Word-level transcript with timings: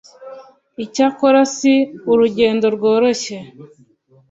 Icyakora 0.83 1.39
si 1.55 1.73
urugendo 2.11 2.65
rworoshye 2.75 3.37